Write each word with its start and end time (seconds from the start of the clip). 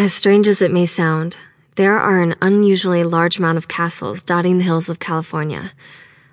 As 0.00 0.14
strange 0.14 0.48
as 0.48 0.62
it 0.62 0.72
may 0.72 0.86
sound, 0.86 1.36
there 1.74 1.98
are 1.98 2.22
an 2.22 2.34
unusually 2.40 3.04
large 3.04 3.36
amount 3.36 3.58
of 3.58 3.68
castles 3.68 4.22
dotting 4.22 4.56
the 4.56 4.64
hills 4.64 4.88
of 4.88 4.98
California. 4.98 5.72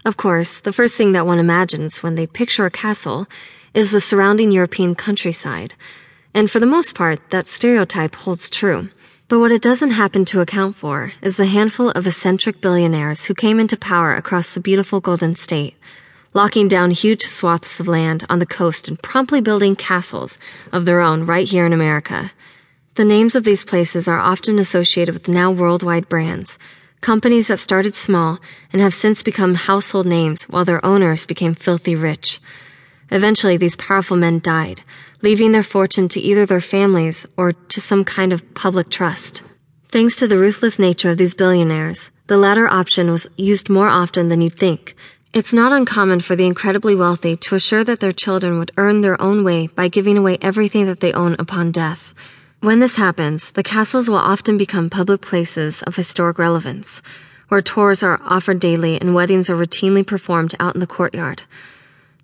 Of 0.05 0.15
course, 0.15 0.61
the 0.61 0.71
first 0.71 0.95
thing 0.95 1.11
that 1.11 1.27
one 1.27 1.37
imagines 1.37 2.01
when 2.01 2.15
they 2.15 2.27
picture 2.27 2.65
a 2.65 2.71
castle 2.71 3.27
is 3.73 3.91
the 3.91 3.99
surrounding 3.99 4.51
European 4.51 4.95
countryside, 4.95 5.73
and 6.33 6.49
for 6.49 6.61
the 6.61 6.65
most 6.65 6.95
part, 6.95 7.19
that 7.31 7.49
stereotype 7.49 8.15
holds 8.15 8.49
true. 8.49 8.87
But 9.27 9.39
what 9.39 9.51
it 9.51 9.63
doesn't 9.63 9.99
happen 9.99 10.23
to 10.23 10.39
account 10.39 10.77
for 10.77 11.11
is 11.21 11.35
the 11.35 11.47
handful 11.47 11.89
of 11.89 12.07
eccentric 12.07 12.61
billionaires 12.61 13.25
who 13.25 13.33
came 13.33 13.59
into 13.59 13.75
power 13.75 14.15
across 14.15 14.53
the 14.53 14.61
beautiful 14.61 15.01
Golden 15.01 15.35
State, 15.35 15.75
locking 16.33 16.69
down 16.69 16.91
huge 16.91 17.25
swaths 17.25 17.81
of 17.81 17.89
land 17.89 18.25
on 18.29 18.39
the 18.39 18.45
coast 18.45 18.87
and 18.87 19.03
promptly 19.03 19.41
building 19.41 19.75
castles 19.75 20.37
of 20.71 20.85
their 20.85 21.01
own 21.01 21.25
right 21.25 21.49
here 21.49 21.65
in 21.65 21.73
America. 21.73 22.31
The 22.97 23.05
names 23.05 23.35
of 23.35 23.43
these 23.43 23.63
places 23.63 24.07
are 24.07 24.17
often 24.17 24.57
associated 24.57 25.13
with 25.13 25.27
now 25.27 25.51
worldwide 25.51 26.09
brands, 26.09 26.57
companies 26.99 27.47
that 27.47 27.59
started 27.59 27.93
small 27.93 28.39
and 28.73 28.81
have 28.81 28.91
since 28.95 29.21
become 29.21 29.53
household 29.53 30.07
names 30.07 30.45
while 30.45 30.65
their 30.65 30.83
owners 30.83 31.23
became 31.23 31.53
filthy 31.53 31.93
rich. 31.95 32.41
Eventually, 33.11 33.55
these 33.55 33.75
powerful 33.75 34.17
men 34.17 34.39
died, 34.39 34.81
leaving 35.21 35.51
their 35.51 35.61
fortune 35.61 36.09
to 36.09 36.19
either 36.19 36.47
their 36.47 36.59
families 36.59 37.23
or 37.37 37.53
to 37.53 37.79
some 37.79 38.03
kind 38.03 38.33
of 38.33 38.55
public 38.55 38.89
trust. 38.89 39.43
Thanks 39.89 40.15
to 40.15 40.27
the 40.27 40.39
ruthless 40.39 40.79
nature 40.79 41.11
of 41.11 41.19
these 41.19 41.35
billionaires, 41.35 42.09
the 42.25 42.37
latter 42.37 42.67
option 42.67 43.11
was 43.11 43.27
used 43.37 43.69
more 43.69 43.89
often 43.89 44.29
than 44.29 44.41
you'd 44.41 44.57
think. 44.57 44.95
It's 45.35 45.53
not 45.53 45.71
uncommon 45.71 46.21
for 46.21 46.35
the 46.35 46.47
incredibly 46.47 46.95
wealthy 46.95 47.35
to 47.35 47.53
assure 47.53 47.83
that 47.83 47.99
their 47.99 48.11
children 48.11 48.57
would 48.57 48.71
earn 48.75 49.01
their 49.01 49.21
own 49.21 49.43
way 49.43 49.67
by 49.67 49.87
giving 49.87 50.17
away 50.17 50.39
everything 50.41 50.87
that 50.87 50.99
they 50.99 51.13
own 51.13 51.35
upon 51.37 51.71
death. 51.71 52.15
When 52.59 52.79
this 52.79 52.95
happens, 52.95 53.51
the 53.51 53.61
castles 53.61 54.09
will 54.09 54.15
often 54.15 54.57
become 54.57 54.89
public 54.89 55.21
places 55.21 55.83
of 55.83 55.95
historic 55.95 56.39
relevance, 56.39 57.03
where 57.49 57.61
tours 57.61 58.01
are 58.01 58.19
offered 58.23 58.59
daily 58.59 58.99
and 58.99 59.13
weddings 59.13 59.47
are 59.47 59.55
routinely 59.55 60.05
performed 60.05 60.55
out 60.59 60.73
in 60.73 60.79
the 60.79 60.87
courtyard. 60.87 61.43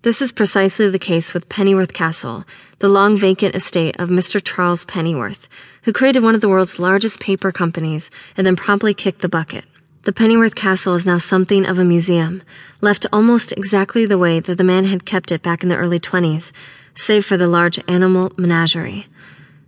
This 0.02 0.20
is 0.20 0.32
precisely 0.32 0.90
the 0.90 0.98
case 0.98 1.32
with 1.32 1.48
Pennyworth 1.48 1.92
Castle, 1.92 2.44
the 2.80 2.88
long 2.88 3.16
vacant 3.16 3.54
estate 3.54 3.94
of 4.00 4.08
Mr. 4.08 4.42
Charles 4.44 4.84
Pennyworth, 4.84 5.46
who 5.84 5.92
created 5.92 6.24
one 6.24 6.34
of 6.34 6.40
the 6.40 6.48
world's 6.48 6.80
largest 6.80 7.20
paper 7.20 7.52
companies 7.52 8.10
and 8.36 8.44
then 8.44 8.56
promptly 8.56 8.92
kicked 8.92 9.22
the 9.22 9.28
bucket. 9.28 9.64
The 10.02 10.12
Pennyworth 10.12 10.56
Castle 10.56 10.96
is 10.96 11.06
now 11.06 11.18
something 11.18 11.64
of 11.64 11.78
a 11.78 11.84
museum, 11.84 12.42
left 12.80 13.06
almost 13.12 13.52
exactly 13.52 14.04
the 14.04 14.18
way 14.18 14.40
that 14.40 14.58
the 14.58 14.64
man 14.64 14.86
had 14.86 15.06
kept 15.06 15.30
it 15.30 15.42
back 15.42 15.62
in 15.62 15.68
the 15.68 15.76
early 15.76 16.00
20s, 16.00 16.50
save 16.96 17.24
for 17.24 17.36
the 17.36 17.46
large 17.46 17.80
animal 17.86 18.32
menagerie. 18.36 19.06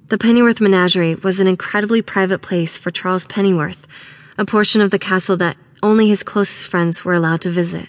The 0.09 0.19
Pennyworth 0.19 0.61
Menagerie 0.61 1.17
was 1.17 1.41
an 1.41 1.49
incredibly 1.49 2.01
private 2.01 2.39
place 2.39 2.79
for 2.79 2.93
Charles 2.93 3.27
Pennyworth, 3.27 3.89
a 4.39 4.45
portion 4.45 4.81
of 4.81 4.93
the 4.93 5.01
castle 5.01 5.37
that 5.39 5.57
only 5.83 6.09
his 6.09 6.23
closest 6.23 6.69
friends 6.69 7.05
were 7.05 7.13
allowed 7.13 7.41
to 7.41 7.51
visit. 7.51 7.89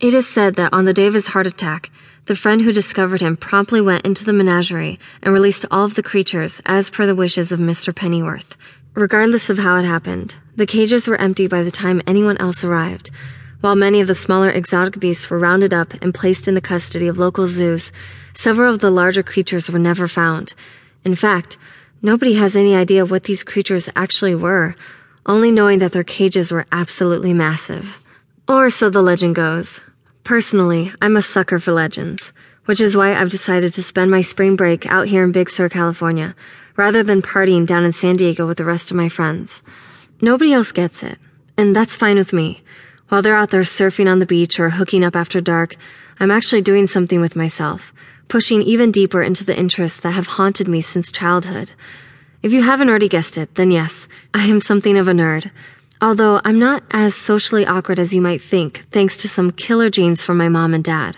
It 0.00 0.12
is 0.12 0.26
said 0.26 0.56
that 0.56 0.72
on 0.72 0.86
the 0.86 0.92
day 0.92 1.06
of 1.06 1.14
his 1.14 1.28
heart 1.28 1.46
attack, 1.46 1.92
the 2.24 2.34
friend 2.34 2.62
who 2.62 2.72
discovered 2.72 3.20
him 3.20 3.36
promptly 3.36 3.80
went 3.80 4.04
into 4.04 4.24
the 4.24 4.32
menagerie 4.32 4.98
and 5.22 5.32
released 5.32 5.64
all 5.70 5.84
of 5.84 5.94
the 5.94 6.02
creatures 6.02 6.60
as 6.66 6.90
per 6.90 7.06
the 7.06 7.14
wishes 7.14 7.52
of 7.52 7.60
Mr. 7.60 7.94
Pennyworth. 7.94 8.56
Regardless 8.94 9.48
of 9.48 9.58
how 9.58 9.76
it 9.76 9.84
happened, 9.84 10.34
the 10.56 10.66
cages 10.66 11.06
were 11.06 11.20
empty 11.20 11.46
by 11.46 11.62
the 11.62 11.70
time 11.70 12.02
anyone 12.08 12.38
else 12.38 12.64
arrived. 12.64 13.08
While 13.60 13.76
many 13.76 14.00
of 14.00 14.08
the 14.08 14.16
smaller 14.16 14.50
exotic 14.50 14.98
beasts 14.98 15.30
were 15.30 15.38
rounded 15.38 15.72
up 15.72 15.94
and 16.02 16.12
placed 16.12 16.48
in 16.48 16.54
the 16.54 16.60
custody 16.60 17.06
of 17.06 17.18
local 17.18 17.46
zoos, 17.46 17.92
several 18.34 18.74
of 18.74 18.80
the 18.80 18.90
larger 18.90 19.22
creatures 19.22 19.70
were 19.70 19.78
never 19.78 20.08
found, 20.08 20.52
in 21.06 21.14
fact, 21.14 21.56
nobody 22.02 22.34
has 22.34 22.56
any 22.56 22.74
idea 22.74 23.06
what 23.06 23.22
these 23.24 23.44
creatures 23.44 23.88
actually 23.94 24.34
were, 24.34 24.74
only 25.24 25.52
knowing 25.52 25.78
that 25.78 25.92
their 25.92 26.04
cages 26.04 26.50
were 26.50 26.66
absolutely 26.72 27.32
massive. 27.32 27.98
Or 28.48 28.70
so 28.70 28.90
the 28.90 29.02
legend 29.02 29.36
goes. 29.36 29.80
Personally, 30.24 30.92
I'm 31.00 31.16
a 31.16 31.22
sucker 31.22 31.60
for 31.60 31.70
legends, 31.70 32.32
which 32.64 32.80
is 32.80 32.96
why 32.96 33.14
I've 33.14 33.30
decided 33.30 33.72
to 33.74 33.84
spend 33.84 34.10
my 34.10 34.20
spring 34.20 34.56
break 34.56 34.84
out 34.86 35.06
here 35.06 35.22
in 35.22 35.30
Big 35.30 35.48
Sur, 35.48 35.68
California, 35.68 36.34
rather 36.76 37.04
than 37.04 37.22
partying 37.22 37.66
down 37.66 37.84
in 37.84 37.92
San 37.92 38.16
Diego 38.16 38.44
with 38.44 38.58
the 38.58 38.64
rest 38.64 38.90
of 38.90 38.96
my 38.96 39.08
friends. 39.08 39.62
Nobody 40.20 40.52
else 40.52 40.72
gets 40.72 41.04
it, 41.04 41.18
and 41.56 41.74
that's 41.74 41.94
fine 41.94 42.16
with 42.16 42.32
me. 42.32 42.64
While 43.08 43.22
they're 43.22 43.36
out 43.36 43.50
there 43.50 43.62
surfing 43.62 44.10
on 44.10 44.18
the 44.18 44.26
beach 44.26 44.58
or 44.58 44.70
hooking 44.70 45.04
up 45.04 45.14
after 45.14 45.40
dark, 45.40 45.76
I'm 46.18 46.32
actually 46.32 46.62
doing 46.62 46.88
something 46.88 47.20
with 47.20 47.36
myself 47.36 47.92
pushing 48.28 48.62
even 48.62 48.90
deeper 48.90 49.22
into 49.22 49.44
the 49.44 49.58
interests 49.58 50.00
that 50.00 50.12
have 50.12 50.26
haunted 50.26 50.68
me 50.68 50.80
since 50.80 51.12
childhood. 51.12 51.72
If 52.42 52.52
you 52.52 52.62
haven't 52.62 52.88
already 52.88 53.08
guessed 53.08 53.38
it, 53.38 53.54
then 53.54 53.70
yes, 53.70 54.08
I 54.34 54.46
am 54.46 54.60
something 54.60 54.96
of 54.96 55.08
a 55.08 55.12
nerd. 55.12 55.50
Although 56.00 56.40
I'm 56.44 56.58
not 56.58 56.82
as 56.90 57.14
socially 57.14 57.64
awkward 57.64 57.98
as 57.98 58.12
you 58.12 58.20
might 58.20 58.42
think, 58.42 58.84
thanks 58.92 59.16
to 59.18 59.28
some 59.28 59.50
killer 59.50 59.88
genes 59.88 60.22
from 60.22 60.36
my 60.36 60.48
mom 60.48 60.74
and 60.74 60.84
dad. 60.84 61.16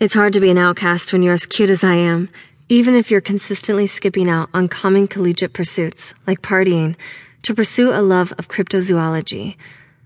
It's 0.00 0.14
hard 0.14 0.32
to 0.32 0.40
be 0.40 0.50
an 0.50 0.58
outcast 0.58 1.12
when 1.12 1.22
you're 1.22 1.34
as 1.34 1.46
cute 1.46 1.70
as 1.70 1.84
I 1.84 1.94
am, 1.94 2.28
even 2.68 2.94
if 2.94 3.10
you're 3.10 3.20
consistently 3.20 3.86
skipping 3.86 4.28
out 4.28 4.50
on 4.52 4.68
common 4.68 5.06
collegiate 5.06 5.52
pursuits, 5.52 6.12
like 6.26 6.42
partying, 6.42 6.96
to 7.42 7.54
pursue 7.54 7.90
a 7.90 8.02
love 8.02 8.32
of 8.38 8.48
cryptozoology. 8.48 9.56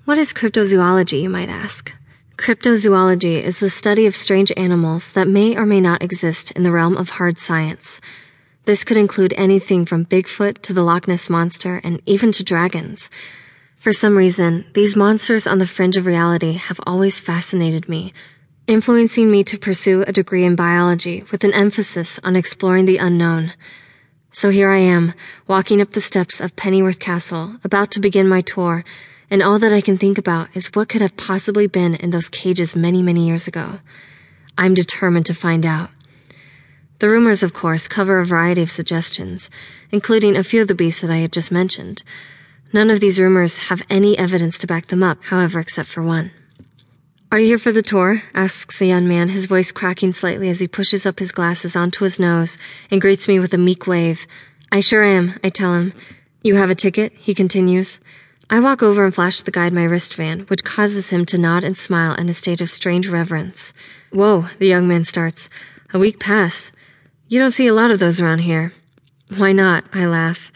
What 0.05 0.19
is 0.19 0.33
cryptozoology, 0.33 1.23
you 1.23 1.31
might 1.31 1.49
ask? 1.49 1.93
Cryptozoology 2.41 3.43
is 3.43 3.59
the 3.59 3.69
study 3.69 4.07
of 4.07 4.17
strange 4.17 4.51
animals 4.57 5.13
that 5.13 5.29
may 5.29 5.59
or 5.59 5.67
may 5.67 5.79
not 5.79 6.03
exist 6.03 6.51
in 6.53 6.63
the 6.63 6.73
realm 6.73 6.97
of 6.97 7.11
hard 7.11 7.39
science. 7.39 8.01
This 8.65 8.83
could 8.83 8.97
include 8.97 9.35
anything 9.37 9.85
from 9.85 10.07
Bigfoot 10.07 10.63
to 10.63 10.73
the 10.73 10.83
Loch 10.83 11.07
Ness 11.07 11.29
Monster 11.29 11.83
and 11.85 12.01
even 12.07 12.33
to 12.33 12.43
dragons. 12.43 13.11
For 13.79 13.93
some 13.93 14.17
reason, 14.17 14.65
these 14.73 14.97
monsters 14.97 15.47
on 15.47 15.59
the 15.59 15.67
fringe 15.67 15.99
of 15.99 16.07
reality 16.07 16.55
have 16.55 16.81
always 16.87 17.21
fascinated 17.21 17.91
me, 17.91 18.15
influencing 18.67 19.31
me 19.31 19.45
to 19.45 19.59
pursue 19.59 20.03
a 20.07 20.13
degree 20.13 20.45
in 20.45 20.57
biology 20.57 21.25
with 21.31 21.45
an 21.45 21.53
emphasis 21.53 22.19
on 22.25 22.37
exploring 22.37 22.87
the 22.87 22.97
unknown. 22.97 23.53
So 24.33 24.49
here 24.49 24.71
I 24.71 24.79
am, 24.79 25.13
walking 25.47 25.83
up 25.83 25.93
the 25.93 26.01
steps 26.01 26.41
of 26.41 26.57
Pennyworth 26.57 27.01
Castle, 27.01 27.57
about 27.65 27.91
to 27.91 28.01
begin 28.01 28.27
my 28.27 28.41
tour 28.41 28.83
and 29.31 29.43
all 29.43 29.59
that 29.61 29.73
I 29.73 29.81
can 29.81 29.97
think 29.97 30.19
about 30.19 30.49
is 30.55 30.67
what 30.69 30.89
could 30.89 31.01
have 31.01 31.17
possibly 31.17 31.67
been 31.67 31.95
in 31.95 32.11
those 32.11 32.29
cages 32.29 32.75
many, 32.75 33.03
many 33.03 33.27
years 33.27 33.47
ago. 33.47 33.79
I'm 34.59 34.75
determined 34.75 35.27
to 35.27 35.35
find 35.35 35.65
out. 35.65 35.91
The 36.99 37.09
rumors, 37.09 37.43
of 37.43 37.55
course, 37.55 37.89
cover 37.89 38.19
a 38.19 38.27
variety 38.27 38.61
of 38.61 38.71
suggestions, 38.71 39.49
including 39.91 40.37
a 40.37 40.45
few 40.45 40.61
of 40.61 40.69
the 40.69 40.75
beasts 40.75 41.01
that 41.01 41.11
I 41.11 41.19
had 41.19 41.33
just 41.33 41.51
mentioned. 41.51 42.03
None 42.73 42.91
of 42.91 43.01
these 43.01 43.19
rumors 43.19 43.57
have 43.57 43.83
any 43.89 44.19
evidence 44.19 44.59
to 44.59 44.67
back 44.67 44.89
them 44.89 45.03
up, 45.03 45.19
however, 45.23 45.61
except 45.61 45.89
for 45.89 46.03
one. 46.03 46.31
Are 47.33 47.39
you 47.39 47.47
here 47.47 47.59
for 47.59 47.73
the 47.73 47.83
tour? 47.83 48.23
asks 48.35 48.83
a 48.83 48.87
young 48.87 49.07
man, 49.07 49.29
his 49.29 49.47
voice 49.47 49.71
cracking 49.71 50.13
slightly 50.13 50.51
as 50.51 50.59
he 50.59 50.67
pushes 50.67 51.07
up 51.07 51.21
his 51.21 51.31
glasses 51.31 51.77
onto 51.77 52.05
his 52.05 52.19
nose 52.19 52.59
and 52.91 53.01
greets 53.01 53.29
me 53.29 53.39
with 53.39 53.55
a 53.55 53.59
meek 53.59 53.87
wave. 53.87 54.27
I 54.73 54.81
sure 54.81 55.05
am, 55.05 55.39
I 55.45 55.49
tell 55.49 55.75
him. 55.75 55.93
You 56.43 56.57
have 56.57 56.71
a 56.71 56.75
ticket? 56.75 57.13
he 57.15 57.35
continues. 57.35 58.01
I 58.53 58.59
walk 58.59 58.83
over 58.83 59.05
and 59.05 59.15
flash 59.15 59.43
the 59.43 59.53
guide 59.53 59.73
my 59.73 59.85
wristband, 59.85 60.51
which 60.51 60.65
causes 60.65 61.11
him 61.11 61.25
to 61.27 61.39
nod 61.39 61.63
and 61.63 61.79
smile 61.79 62.15
in 62.15 62.29
a 62.29 62.35
state 62.35 62.61
of 62.61 62.69
strange 62.69 63.07
reverence. 63.07 63.73
Whoa, 64.11 64.47
the 64.59 64.67
young 64.67 64.89
man 64.89 65.05
starts. 65.05 65.49
A 65.95 66.01
week 66.01 66.19
pass. 66.19 66.73
You 67.29 67.39
don't 67.39 67.53
see 67.53 67.69
a 67.69 67.75
lot 67.75 67.93
of 67.93 68.01
those 68.01 68.21
around 68.21 68.41
here. 68.41 68.73
Why 69.29 69.53
not? 69.53 69.85
I 69.93 70.05
laugh. 70.07 70.51